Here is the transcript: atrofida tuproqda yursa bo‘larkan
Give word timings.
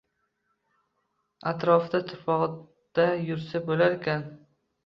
atrofida 1.51 2.01
tuproqda 2.13 3.07
yursa 3.29 3.63
bo‘larkan 3.71 4.27